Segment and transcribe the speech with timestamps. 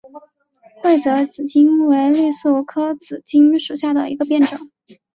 [0.81, 4.71] 会泽紫堇为罂粟科紫堇属下的一个变种。